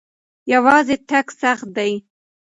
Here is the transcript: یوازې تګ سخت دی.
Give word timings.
یوازې 0.53 0.95
تګ 1.09 1.27
سخت 1.41 1.67
دی. 1.77 1.91